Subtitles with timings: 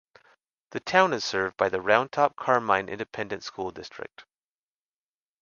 [0.71, 4.25] The town is served by the Round Top-Carmine Independent School District.